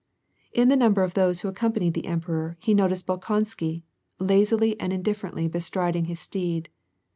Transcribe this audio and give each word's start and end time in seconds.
In 0.51 0.67
the 0.69 0.75
number 0.75 1.03
of 1.03 1.13
those 1.13 1.41
who 1.41 1.47
accompanied 1.47 1.93
the 1.93 2.07
emperor, 2.07 2.57
he 2.59 2.73
noticed 2.73 3.05
Bolkonsky, 3.05 3.83
lazily 4.17 4.75
and 4.79 4.91
indifferently 4.91 5.47
bestriding 5.47 6.05
his 6.05 6.19
steed. 6.19 6.69